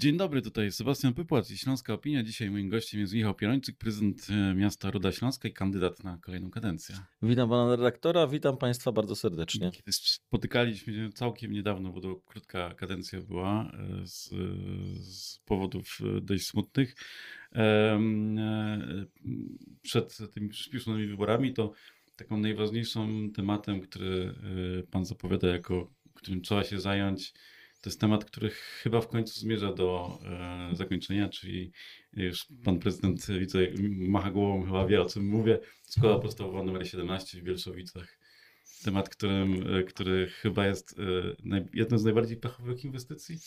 [0.00, 2.22] Dzień dobry, tutaj Sebastian Pypłat i Śląska Opinia.
[2.22, 6.50] Dzisiaj moim gościem jest Michał Pierończyk, prezydent e, miasta Ruda Śląska i kandydat na kolejną
[6.50, 6.96] kadencję.
[7.22, 9.70] Witam pana redaktora, witam państwa bardzo serdecznie.
[9.70, 14.30] Kiedy spotykaliśmy się całkiem niedawno, bo to krótka kadencja była e, z,
[15.00, 16.94] z powodów e, dość smutnych.
[19.82, 21.72] Przed tymi przyspieszonymi wyborami to
[22.16, 24.34] taką najważniejszym tematem, który
[24.90, 27.32] pan zapowiada jako, którym trzeba się zająć,
[27.80, 31.72] to jest temat, który chyba w końcu zmierza do e, zakończenia, czyli
[32.12, 33.58] już pan prezydent widzę,
[34.08, 35.58] macha głową, chyba wie o czym mówię.
[35.96, 38.18] Szkoła podstawowa numer 17 w Bielszowicach.
[38.84, 43.38] Temat, którym, e, który chyba jest e, jedną z najbardziej pechowych inwestycji.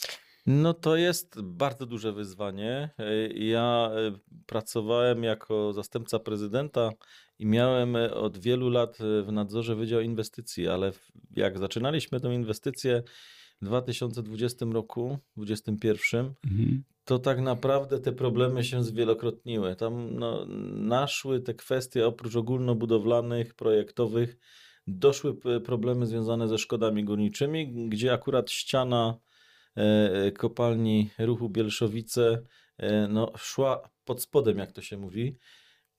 [0.45, 2.89] No to jest bardzo duże wyzwanie.
[3.00, 6.89] E, ja e, pracowałem jako zastępca prezydenta
[7.39, 10.91] i miałem od wielu lat w nadzorze Wydział Inwestycji, ale
[11.36, 13.03] jak zaczynaliśmy tę inwestycję,
[13.61, 16.83] 2020 roku, 2021, mhm.
[17.05, 19.75] to tak naprawdę te problemy się zwielokrotniły.
[19.75, 24.38] Tam no, naszły te kwestie oprócz ogólnobudowlanych, projektowych,
[24.88, 29.19] doszły problemy związane ze szkodami górniczymi, gdzie akurat ściana
[29.75, 32.41] e, kopalni ruchu Bielszowice
[32.77, 35.38] e, no, szła pod spodem, jak to się mówi.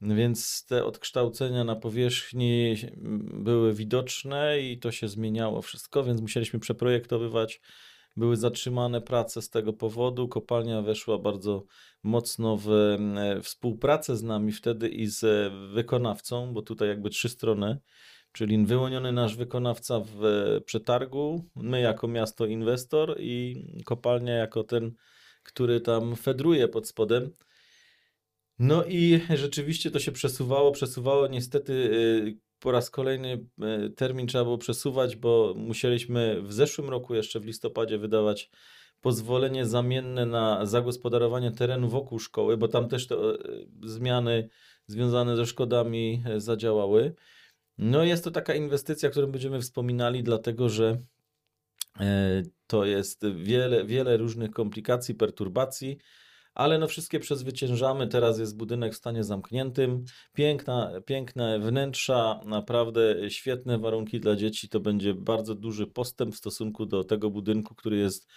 [0.03, 2.77] Więc te odkształcenia na powierzchni
[3.35, 7.61] były widoczne i to się zmieniało wszystko, więc musieliśmy przeprojektowywać.
[8.17, 10.29] Były zatrzymane prace z tego powodu.
[10.29, 11.65] Kopalnia weszła bardzo
[12.03, 12.69] mocno w
[13.43, 17.79] współpracę z nami wtedy i z wykonawcą, bo tutaj jakby trzy strony,
[18.33, 20.23] czyli wyłoniony nasz wykonawca w
[20.65, 24.93] przetargu, my jako miasto inwestor i kopalnia jako ten,
[25.43, 27.31] który tam fedruje pod spodem.
[28.63, 31.27] No i rzeczywiście to się przesuwało, przesuwało.
[31.27, 33.47] Niestety y, po raz kolejny
[33.87, 38.51] y, termin trzeba było przesuwać, bo musieliśmy w zeszłym roku, jeszcze w listopadzie, wydawać
[39.01, 43.37] pozwolenie zamienne na zagospodarowanie terenu wokół szkoły, bo tam też te y,
[43.85, 44.49] zmiany
[44.87, 47.15] związane ze szkodami zadziałały.
[47.79, 51.03] No jest to taka inwestycja, którą będziemy wspominali, dlatego że
[52.67, 55.99] to jest wiele, wiele różnych komplikacji, perturbacji
[56.55, 58.09] ale no wszystkie przezwyciężamy.
[58.09, 60.05] Teraz jest budynek w stanie zamkniętym.
[60.33, 64.69] Piękna, piękne wnętrza, naprawdę świetne warunki dla dzieci.
[64.69, 68.29] To będzie bardzo duży postęp w stosunku do tego budynku, który jest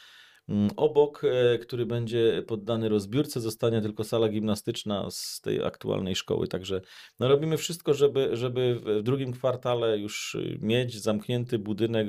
[0.49, 6.47] mm, obok, e, który będzie poddany rozbiórce, zostanie tylko sala gimnastyczna z tej aktualnej szkoły.
[6.47, 6.81] Także
[7.19, 12.07] no robimy wszystko, żeby, żeby w drugim kwartale już mieć zamknięty budynek,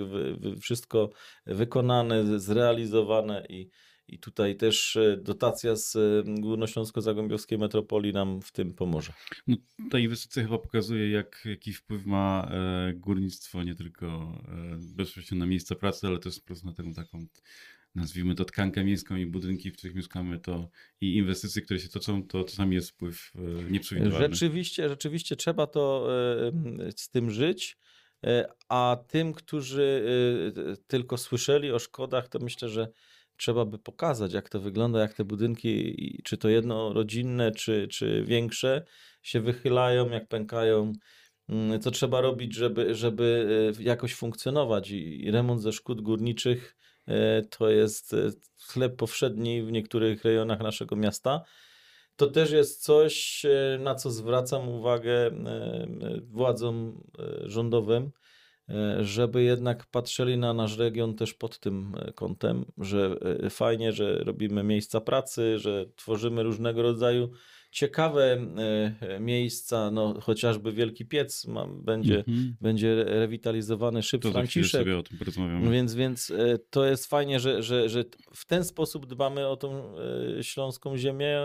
[0.60, 1.10] wszystko
[1.46, 3.70] wykonane, zrealizowane i
[4.08, 5.96] i tutaj też e, dotacja z
[6.40, 9.12] Górnośląsko-Zagłębiowskiej Metropolii nam w tym pomoże.
[9.46, 9.56] No,
[9.90, 15.46] ta inwestycja chyba pokazuje, jak, jaki wpływ ma e, górnictwo nie tylko e, bezpośrednio na
[15.46, 17.26] miejsca pracy, ale też po prostu na tę taką
[17.94, 20.68] nazwijmy to tkankę miejską i budynki, w których mieszkamy, to
[21.00, 23.32] i inwestycje, które się toczą, to czasami jest wpływ
[23.70, 24.34] nieprzewidywalny.
[24.34, 26.08] Rzeczywiście, rzeczywiście trzeba to
[26.96, 27.78] z tym żyć.
[28.68, 30.04] A tym, którzy
[30.86, 32.88] tylko słyszeli o szkodach, to myślę, że
[33.36, 38.84] trzeba by pokazać, jak to wygląda, jak te budynki, czy to jednorodzinne, czy, czy większe,
[39.22, 40.92] się wychylają, jak pękają.
[41.48, 43.48] Mm, co trzeba robić, żeby, żeby
[43.78, 44.90] e, jakoś funkcjonować?
[44.90, 46.76] I remont ze szkód górniczych
[47.06, 48.30] e, to jest e,
[48.66, 51.42] chleb powszedni w niektórych rejonach naszego miasta.
[52.16, 53.46] To też jest coś,
[53.78, 55.30] na co zwracam uwagę
[56.22, 57.02] władzom
[57.44, 58.10] rządowym
[59.00, 64.18] żeby jednak patrzyli na nasz region też pod tym e, kątem, że e, fajnie, że
[64.18, 67.30] robimy miejsca pracy, że tworzymy różnego rodzaju
[67.70, 68.46] ciekawe
[69.20, 72.52] miejsca, no chociażby Wielki Piec ma, będzie, mm-hmm.
[72.60, 74.80] będzie rewitalizowany szyb to Franciszek.
[74.80, 75.70] Sobie o tym porozmawiamy.
[75.70, 76.32] Więc, więc
[76.70, 79.94] to jest fajnie, że, że, że w ten sposób dbamy o tą
[80.42, 81.38] śląską ziemię,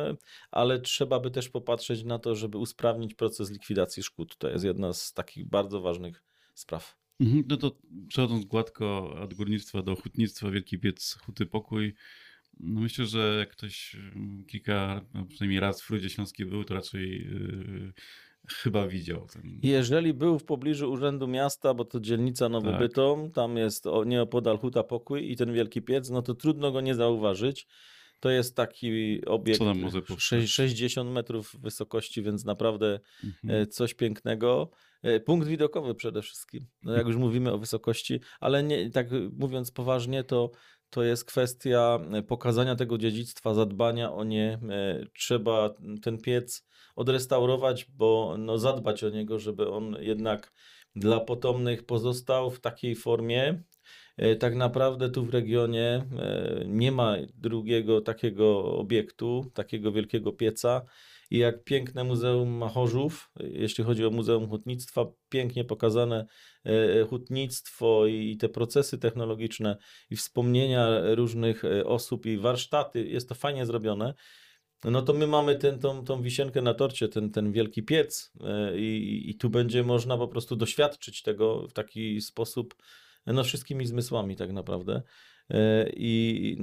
[0.51, 4.37] ale trzeba by też popatrzeć na to, żeby usprawnić proces likwidacji szkód.
[4.37, 6.23] To jest jedna z takich bardzo ważnych
[6.53, 7.00] spraw.
[7.21, 7.77] Mhm, no to
[8.07, 11.93] przechodząc gładko od górnictwa do hutnictwa, Wielki Piec, Huty Pokój,
[12.59, 16.73] no myślę, że jak ktoś mm, kilka, no przynajmniej raz w Frudzie Śląskiej był, to
[16.73, 17.93] raczej yy,
[18.47, 19.27] chyba widział.
[19.33, 19.59] Ten...
[19.63, 22.79] Jeżeli był w pobliżu Urzędu Miasta, bo to dzielnica Nowy tak.
[22.79, 26.95] Bytom, tam jest nieopodal Huta Pokój i ten Wielki Piec, no to trudno go nie
[26.95, 27.67] zauważyć.
[28.21, 29.61] To jest taki obiekt
[30.47, 33.61] 60 metrów wysokości, więc naprawdę mhm.
[33.61, 34.71] E, coś pięknego.
[35.03, 36.65] E, punkt widokowy przede wszystkim.
[36.83, 39.07] No jak już mówimy o wysokości, ale nie, tak
[39.37, 40.51] mówiąc poważnie, to,
[40.89, 44.59] to jest kwestia pokazania tego dziedzictwa, zadbania o nie.
[44.69, 50.53] E, trzeba ten piec odrestaurować, bo no, zadbać o niego, żeby on jednak
[50.95, 53.80] dla potomnych pozostał w takiej formie, E,
[54.39, 60.81] Tak naprawdę tu w regionie e, nie ma drugiego takiego obiektu, takiego wielkiego pieca.
[61.31, 66.25] I jak piękne Muzeum Machorzów, e, jeśli chodzi o Muzeum Hutnictwa, pięknie pokazane
[66.63, 69.77] e, hutnictwo i te procesy technologiczne
[70.09, 74.13] i wspomnienia różnych e, osób i warsztaty, jest to fajnie zrobione.
[74.83, 78.77] No to my mamy ten, tą, tą wisienkę na torcie, ten, ten wielki piec e,
[78.77, 82.75] i, i tu będzie można po prostu doświadczyć tego w taki sposób,
[83.25, 85.01] no wszystkimi zmysłami tak naprawdę.
[85.49, 86.57] E, I,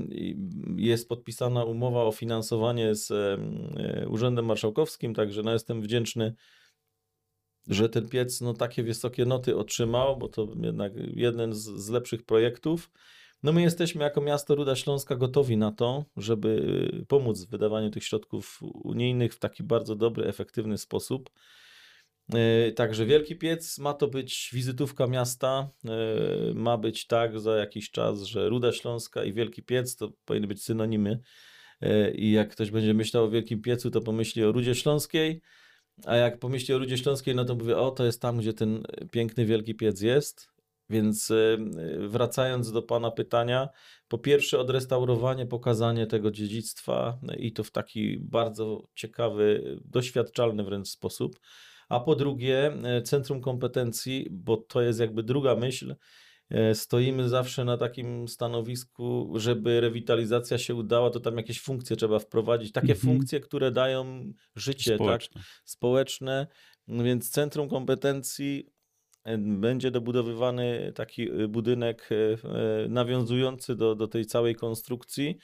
[0.77, 6.35] jest podpisana umowa o finansowanie z e, Urzędem Marszałkowskim, także no jestem wdzięczny,
[7.67, 12.23] że ten piec no takie wysokie noty otrzymał, bo to jednak jeden z, z lepszych
[12.23, 12.91] projektów.
[13.43, 18.05] No my jesteśmy jako miasto Ruda Śląska gotowi na to, żeby pomóc w wydawaniu tych
[18.05, 21.31] środków unijnych w taki bardzo dobry, efektywny sposób.
[22.35, 25.71] E, Także Wielki Piec ma to być wizytówka miasta.
[25.85, 30.47] E, Ma być tak za jakiś czas, że Ruda Śląska i Wielki Piec to powinny
[30.47, 31.21] być synonimy.
[31.81, 35.41] E, I jak ktoś będzie myślał o Wielkim Piecu, to pomyśli o Rudzie Śląskiej.
[36.05, 38.83] A jak pomyśli o Rudzie Śląskiej, no to mówię, o to jest tam, gdzie ten
[39.11, 40.49] piękny Wielki Piec jest.
[40.91, 41.33] Więc
[41.99, 43.69] wracając do Pana pytania,
[44.09, 51.39] po pierwsze odrestaurowanie, pokazanie tego dziedzictwa i to w taki bardzo ciekawy, doświadczalny wręcz sposób.
[51.89, 55.95] A po drugie, e, centrum kompetencji, bo to jest jakby druga myśl.
[56.51, 62.19] E, Stoimy zawsze na takim stanowisku, żeby rewitalizacja się udała, to tam jakieś funkcje trzeba
[62.19, 62.73] wprowadzić.
[62.73, 63.01] Takie Mhm.
[63.15, 64.99] funkcje, które dają życie, tak?
[64.99, 65.41] Społeczne.
[65.65, 66.47] społeczne,
[66.89, 68.67] więc centrum kompetencji
[69.25, 72.09] e, będzie dobudowywany taki budynek
[72.89, 75.39] nawiązujący do, do tej całej konstrukcji.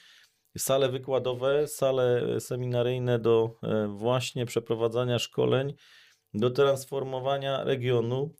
[0.58, 3.58] Sale wykładowe, sale seminaryjne do
[3.88, 5.74] właśnie przeprowadzania szkoleń,
[6.34, 8.34] do transformowania regionu,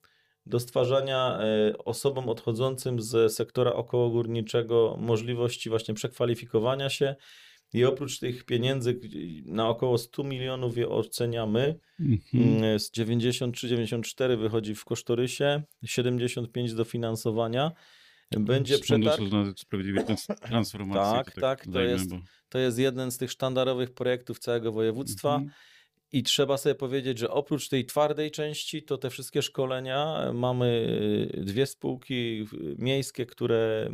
[0.45, 7.15] do stwarzania e, osobom odchodzącym z sektora okołogórniczego możliwości właśnie przekwalifikowania się.
[7.73, 8.99] I oprócz tych pieniędzy,
[9.45, 12.19] na około 100 milionów je oceniamy, Mhm.
[12.63, 17.71] Mm, Z 93-94 wychodzi w kosztorysie, 75 dofinansowania.
[18.39, 19.21] Będzie przetarg.
[19.57, 21.13] Sprawiedliwej trans- Transformacji.
[21.25, 22.19] Tak, tak, to dodajmy, jest bo-
[22.49, 25.35] To jest jeden z tych sztandarowych projektów całego województwa.
[25.35, 25.51] Mhm.
[26.11, 30.65] I trzeba sobie powiedzieć, że oprócz tej twardej części, to te wszystkie szkolenia mamy
[31.35, 32.47] y, dwie spółki
[32.77, 33.89] miejskie, które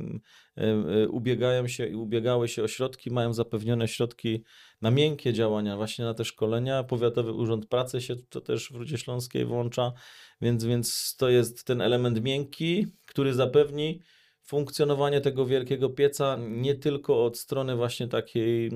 [1.04, 4.44] y, ubiegają się i ubiegały się o środki, mają zapewnione środki
[4.82, 6.84] na miękkie działania, właśnie na te szkolenia.
[6.84, 9.94] Powiatowy Urząd Pracy się to też w Rudzie Śląskiej włącza,
[10.42, 14.00] więc, więc to jest ten element miękki, który zapewni
[14.44, 18.72] funkcjonowanie tego wielkiego pieca nie tylko od strony właśnie takiej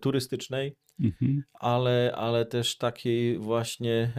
[0.00, 1.42] turystycznej, Mhm.
[1.60, 4.12] ale, ale też takiej właśnie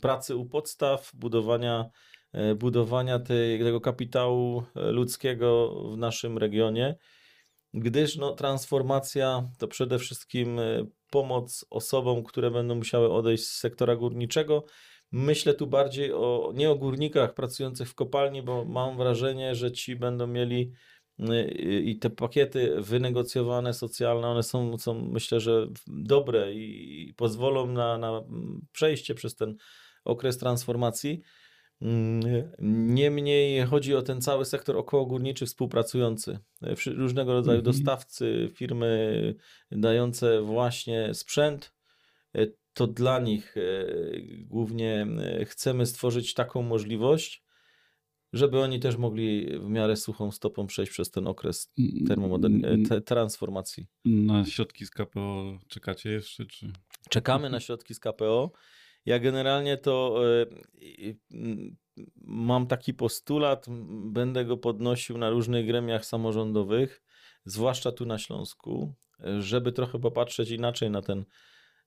[0.00, 1.90] pracy u podstaw, budowania,
[2.32, 6.96] e, budowania tego kapitału e, ludzkiego w naszym regionie,
[7.74, 13.96] gdyż no, transformacja to przede wszystkim e, pomoc osobom, które będą musiały odejść z sektora
[13.96, 14.64] górniczego.
[15.12, 19.96] Myślę tu bardziej o nie o górnikach pracujących w kopalni, bo mam wrażenie, że ci
[19.96, 20.72] będą mieli
[21.84, 28.22] i te pakiety wynegocjowane socjalne, one są, są myślę, że dobre i pozwolą na, na
[28.72, 29.56] przejście przez ten
[30.04, 31.20] okres transformacji.
[31.82, 32.20] Mm,
[32.94, 36.38] Niemniej chodzi o ten cały sektor okołogórniczy współpracujący.
[36.86, 37.74] Różnego rodzaju Mhm.
[37.76, 39.34] dostawcy, firmy
[39.70, 41.72] dające właśnie sprzęt.
[42.74, 43.60] To dla nich e,
[44.38, 47.41] głównie e, chcemy stworzyć taką możliwość,
[48.32, 51.72] żeby oni też mogli w miarę suchą stopą przejść przez ten okres
[52.08, 53.86] termomodern- e, te, transformacji.
[54.04, 56.72] Na środki z KPO czekacie jeszcze, czy?
[57.08, 58.52] Czekamy na środki z KPO.
[59.06, 60.46] Ja generalnie to e,
[62.24, 63.66] mam taki postulat,
[64.04, 67.02] będę go podnosił na różnych gremiach samorządowych,
[67.44, 71.24] zwłaszcza tu na Śląsku, e, żeby trochę popatrzeć inaczej na ten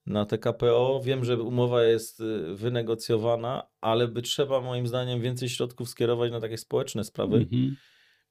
[0.06, 1.02] na te KPO.
[1.04, 6.42] Wiem, że umowa jest e, wynegocjowana, ale by trzeba moim zdaniem więcej środków skierować na
[6.42, 7.38] takie społeczne sprawy.
[7.38, 7.76] Mhm.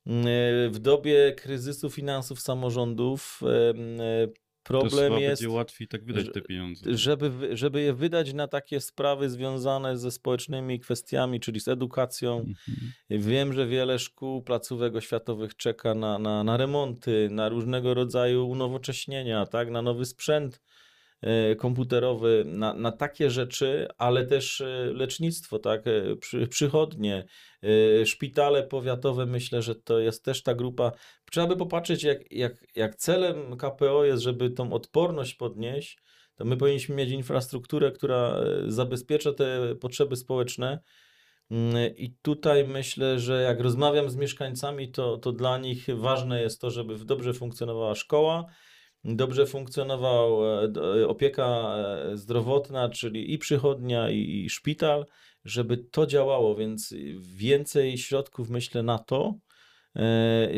[0.06, 6.40] E, W dobie kryzysu finansów samorządów Też problem chyba jest będzie łatwiej tak wydać te
[6.40, 6.96] pieniądze.
[6.96, 12.36] żeby, wy- żeby je wydać na takie sprawy związane ze społecznymi kwestiami, czyli z edukacją.
[12.38, 12.92] Mhm.
[13.10, 19.46] Wiem, że wiele szkół, placówek oświatowych czeka na, na, na remonty, na różnego rodzaju unowocześnienia,
[19.46, 19.70] tak?
[19.70, 20.62] na nowy sprzęt
[21.58, 25.86] komputerowy, na, na takie rzeczy, ale też e, lecznictwo, tak?
[25.86, 27.24] e, Przy, przychodnie,
[28.02, 29.26] e, szpitale powiatowe.
[29.26, 30.92] Myślę, że to jest też ta grupa.
[31.30, 35.98] Trzeba by popatrzeć, jak, jak, jak celem KPO jest, żeby tą odporność podnieść,
[36.36, 40.78] to my powinniśmy mieć infrastrukturę, która e, zabezpiecza te potrzeby społeczne.
[41.50, 46.60] Mm, I tutaj myślę, że jak rozmawiam z mieszkańcami, to, to dla nich ważne jest
[46.60, 48.46] to, żeby dobrze funkcjonowała szkoła,
[49.04, 55.06] dobrze funkcjonowała e, opieka e, zdrowotna, czyli i przychodnia, i, szpital,
[55.44, 59.34] żeby to działało, więc więcej środków myślę na to.
[59.96, 60.48] E,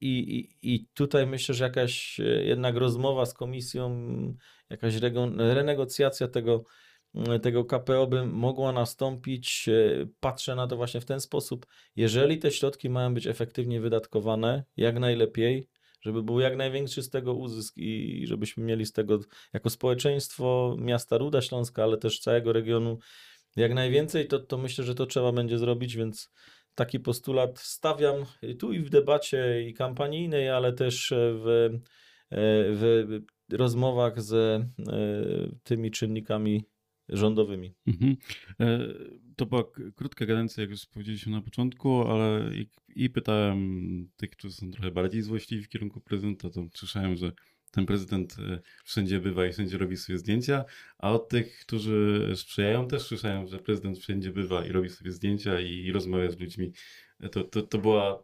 [0.00, 4.08] I, i, I tutaj myślę, że jakaś jednak rozmowa z komisją,
[4.70, 4.94] jakaś
[5.36, 6.64] renegocjacja tego,
[7.42, 9.68] tego KPO by mogła nastąpić.
[10.20, 11.66] Patrzę na to właśnie w ten sposób.
[11.96, 15.68] Jeżeli te środki mają być efektywnie wydatkowane, jak najlepiej,
[16.06, 19.18] żeby był jak największy z tego uzysk i żebyśmy mieli z tego
[19.52, 22.98] jako społeczeństwo miasta Ruda Śląska, ale też całego regionu
[23.56, 26.30] jak najwięcej, to, to myślę, że to trzeba będzie zrobić, więc
[26.74, 28.24] taki postulat stawiam
[28.58, 31.70] tu i w debacie i kampanijnej, ale też w,
[32.30, 33.20] w
[33.52, 34.62] rozmowach z
[35.62, 36.64] tymi czynnikami
[37.08, 37.74] rządowymi.
[37.86, 38.16] Mhm.
[38.60, 38.78] E,
[39.36, 42.50] to była krótka kadencja, jak już powiedzieliśmy na początku, ale
[42.96, 47.32] i, pytałem tych, którzy są trochę bardziej złośliwi w kierunku prezydenta, to słyszałem, że
[47.70, 50.64] ten prezydent e, wszędzie bywa i wszędzie robi sobie zdjęcia,
[50.98, 55.60] a od tych, którzy sprzyjają, też słyszałem, że prezydent wszędzie bywa i robi sobie zdjęcia
[55.60, 56.72] i, i rozmawia z ludźmi.
[57.20, 58.22] E, to, to, to była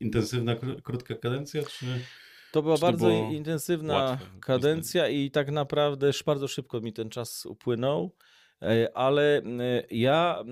[0.00, 1.86] intensywna, krótka kadencja, czy...
[2.56, 8.14] To była bardzo intensywna łatwe, kadencja i tak naprawdę bardzo szybko mi ten czas upłynął,
[8.62, 9.42] e, ale
[9.90, 10.44] ja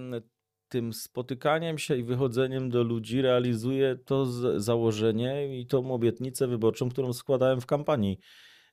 [0.69, 4.27] tym spotykaniem się i wychodzeniem do ludzi realizuję to
[4.61, 8.19] założenie i tą obietnicę wyborczą, którą składałem w kampanii.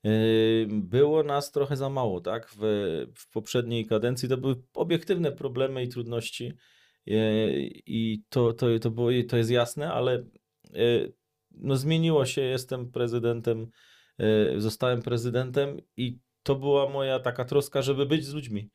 [0.06, 0.10] E,
[0.68, 2.52] było nas trochę za mało, tak?
[2.58, 2.62] W,
[3.16, 6.54] w poprzedniej kadencji to były obiektywne problemy i trudności
[7.08, 7.52] e,
[7.86, 10.24] i to, to, to, było, to jest jasne, ale
[11.52, 13.68] no zmieniło się, jestem prezydentem,
[14.20, 18.70] e, zostałem prezydentem i to była moja taka troska, żeby być z ludźmi.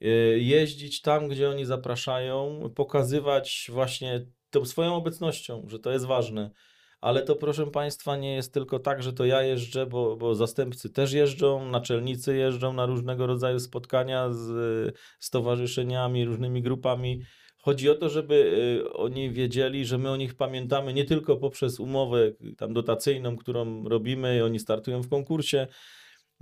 [0.00, 0.06] E,
[0.38, 6.50] jeździć tam, gdzie oni zapraszają, pokazywać właśnie tą swoją obecnością, że to jest ważne.
[7.00, 10.90] Ale to, proszę Państwa, nie jest tylko tak, że to ja jeżdżę, bo, bo zastępcy
[10.90, 17.22] też jeżdżą, naczelnicy jeżdżą na różnego rodzaju spotkania z stowarzyszeniami, różnymi grupami.
[17.68, 18.34] Chodzi o to, żeby
[18.84, 23.88] y, oni wiedzieli, że my o nich pamiętamy nie tylko poprzez umowę tam dotacyjną, którą
[23.88, 25.66] robimy i oni startują w konkursie,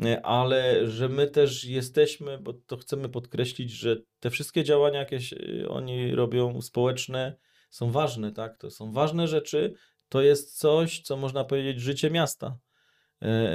[0.04, 5.18] y, ale że my też jesteśmy, bo to chcemy podkreślić, że te wszystkie działania, jakie
[5.68, 7.37] oni robią społeczne,
[7.71, 8.59] są ważne, tak?
[8.59, 9.75] To są ważne rzeczy.
[10.09, 12.59] To jest coś, co można powiedzieć, życie miasta.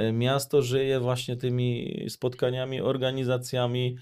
[0.08, 3.96] Y, miasto żyje właśnie tymi spotkaniami, organizacjami,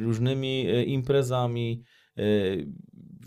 [0.00, 1.99] różnymi imprezami, Y,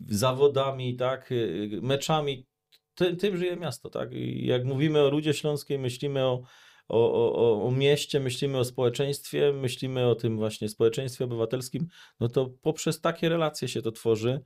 [0.10, 2.48] zawodami, tak, y, meczami.
[2.96, 4.10] Tym, tym żyje miasto, tak.
[4.36, 6.44] Jak mówimy o Rudzie Śląskiej, myślimy o,
[6.88, 11.88] o, o, o mieście, myślimy o społeczeństwie, myślimy o tym właśnie społeczeństwie obywatelskim,
[12.20, 14.42] no to poprzez takie relacje się to tworzy.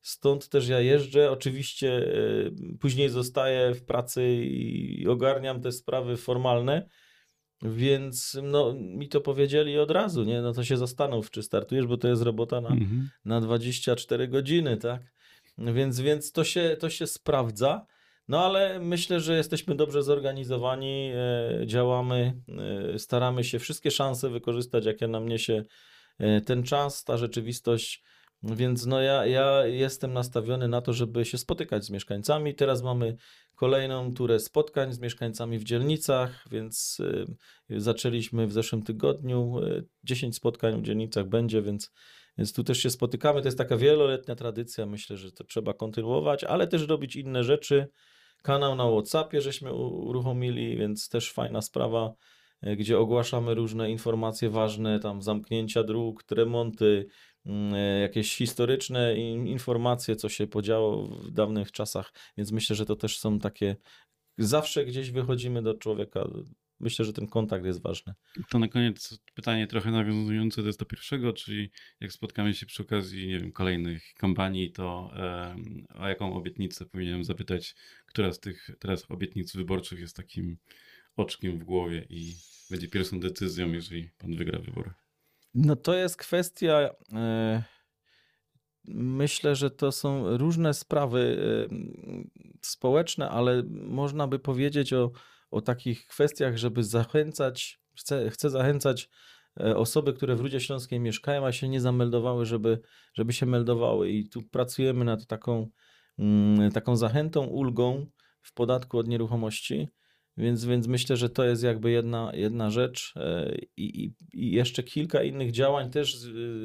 [0.00, 1.30] Stąd też ja jeżdżę.
[1.30, 6.88] Oczywiście y, później zostaję w pracy i ogarniam te sprawy formalne,
[7.62, 10.42] więc no, mi to powiedzieli od razu, nie?
[10.42, 13.10] No to się zastanów, czy startujesz, bo to jest robota na, mhm.
[13.24, 15.02] na 24 godziny, tak?
[15.58, 17.86] Więc, więc to, się, to się sprawdza.
[18.28, 22.42] No ale myślę, że jesteśmy dobrze zorganizowani, e, działamy,
[22.94, 25.64] e, staramy się wszystkie szanse wykorzystać, jakie nam niesie
[26.18, 28.04] e, ten czas, ta rzeczywistość.
[28.54, 32.54] Więc no ja, ja jestem nastawiony na to, żeby się spotykać z mieszkańcami.
[32.54, 33.16] Teraz mamy
[33.54, 37.00] kolejną turę spotkań z mieszkańcami w dzielnicach, więc
[37.70, 39.60] y, zaczęliśmy w zeszłym tygodniu.
[40.04, 41.92] 10 y, spotkań w dzielnicach będzie, więc,
[42.38, 43.42] więc tu też się spotykamy.
[43.42, 44.86] To jest taka wieloletnia tradycja.
[44.86, 47.88] Myślę, że to trzeba kontynuować, ale też robić inne rzeczy.
[48.42, 52.14] Kanał na WhatsAppie żeśmy uruchomili, więc też fajna sprawa,
[52.66, 57.06] y, gdzie ogłaszamy różne informacje ważne, tam zamknięcia dróg, remonty,
[58.00, 63.38] jakieś historyczne informacje, co się podziało w dawnych czasach, więc myślę, że to też są
[63.38, 63.76] takie.
[64.38, 66.28] Zawsze gdzieś wychodzimy do człowieka.
[66.80, 68.14] Myślę, że ten kontakt jest ważny.
[68.50, 73.40] To na koniec pytanie trochę nawiązujące do pierwszego, czyli jak spotkamy się przy okazji, nie
[73.40, 75.56] wiem, kolejnych kampanii, to e,
[75.94, 77.74] o jaką obietnicę powinienem zapytać,
[78.06, 80.56] która z tych teraz obietnic wyborczych jest takim
[81.16, 82.34] oczkiem w głowie i
[82.70, 84.90] będzie pierwszą decyzją, jeżeli pan wygra wybory?
[85.56, 86.90] No to jest kwestia.
[87.12, 87.62] E,
[88.88, 91.38] myślę, że to są różne sprawy
[91.70, 91.76] e,
[92.62, 95.10] społeczne, ale można by powiedzieć o,
[95.50, 99.08] o takich kwestiach, żeby zachęcać, chcę, chcę zachęcać
[99.60, 102.80] e, osoby, które w Rudzie Śląskiej mieszkają, a się nie zameldowały, żeby,
[103.14, 104.10] żeby się meldowały.
[104.10, 105.68] I tu pracujemy nad taką,
[106.18, 108.06] mm, taką zachętą, ulgą
[108.42, 109.88] w podatku od nieruchomości
[110.36, 115.22] więc, więc myślę, że to jest jakby jedna, jedna rzecz e, i, i, jeszcze kilka
[115.22, 116.16] innych działań też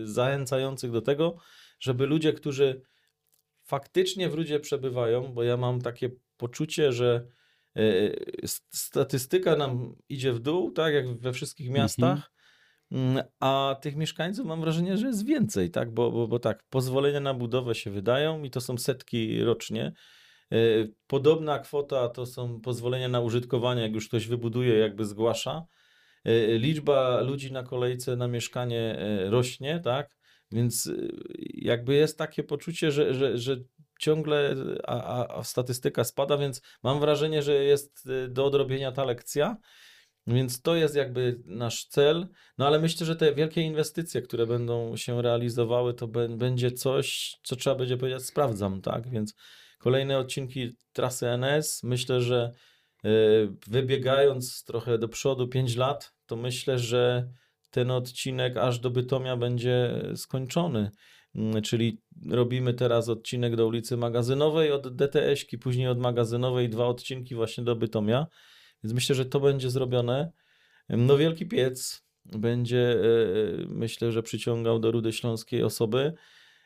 [0.04, 1.38] zachęcających do tego,
[1.80, 2.82] żeby ludzie, którzy
[3.64, 7.28] faktycznie w Rudzie przebywają, bo ja mam takie poczucie, że
[7.76, 7.82] e,
[8.70, 12.32] statystyka nam idzie w dół, tak jak we wszystkich miastach,
[12.92, 15.94] mm, a tych mieszkańców mam wrażenie, że jest więcej, tak?
[15.94, 19.94] Bo, bo, bo tak, pozwolenia na budowę się wydają i to są setki rocznie.
[20.52, 20.58] E,
[21.08, 25.66] Podobna kwota to są pozwolenia na użytkowanie, jak już ktoś wybuduje, jakby zgłasza.
[26.26, 30.18] E, Liczba ludzi na kolejce na mieszkanie e, rośnie, tak?
[30.52, 30.92] Więc
[31.54, 33.58] jakby jest takie poczucie, że, że, że
[34.00, 39.58] ciągle a, a, statystyka spada, więc mam wrażenie, że jest do odrobienia ta lekcja.
[40.28, 42.28] Więc to jest jakby nasz cel.
[42.58, 47.38] No ale myślę, że te wielkie inwestycje, które będą się realizowały, to bę- będzie coś,
[47.44, 49.10] co trzeba będzie powiedzieć, sprawdzam, tak?
[49.10, 49.36] Więc
[49.82, 52.52] kolejne odcinki trasy NS, myślę, że
[53.04, 53.10] e,
[53.68, 57.30] wybiegając trochę do przodu 5 lat, to myślę, że
[57.72, 60.92] ten odcinek aż do Bytomia będzie skończony.
[61.36, 67.36] Mm, Czyli robimy teraz odcinek do ulicy Magazynowej od DTS-ki, później od Magazynowej dwa odcinki
[67.36, 68.28] właśnie do Bytomia.
[68.84, 70.32] Więc myślę, że to będzie zrobione.
[70.90, 73.06] No Wielki Piec będzie, e,
[73.68, 76.14] myślę, że przyciągał do Rudy Śląskiej osoby.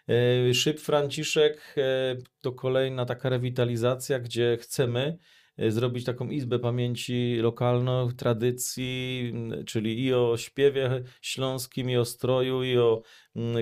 [0.07, 5.17] E, Szyb Franciszek e, to kolejna taka rewitalizacja, gdzie chcemy
[5.57, 9.33] e, zrobić taką izbę pamięci lokalną, tradycji,
[9.65, 13.01] czyli i o śpiewie śląskim, i o stroju, i o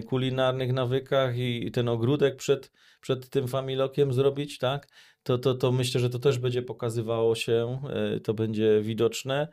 [0.07, 2.71] kulinarnych nawykach, i ten ogródek przed,
[3.01, 4.87] przed tym familokiem zrobić, tak?
[5.23, 7.81] To, to, to myślę, że to też będzie pokazywało się,
[8.23, 9.47] to będzie widoczne.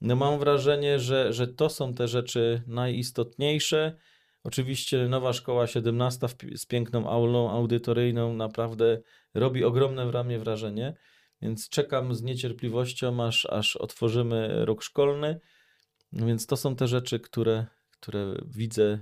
[0.00, 3.96] No mam wrażenie, że, że to są te rzeczy najistotniejsze.
[4.46, 9.00] Oczywiście nowa szkoła 17 w pi- z piękną aulą audytoryjną naprawdę
[9.34, 10.94] robi ogromne w ramię wrażenie,
[11.42, 15.40] więc czekam z niecierpliwością, aż, aż otworzymy rok szkolny.
[16.12, 18.98] No Więc to są te rzeczy, które, które widzę e,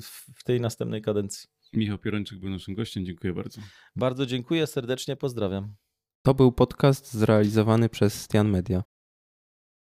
[0.00, 1.48] w w tej następnej kadencji.
[1.72, 3.06] Michał Pierończyk był naszym gościem.
[3.06, 3.60] Dziękuję bardzo.
[3.96, 5.74] Bardzo dziękuję, serdecznie pozdrawiam.
[6.22, 8.82] To był podcast zrealizowany przez Stian Media.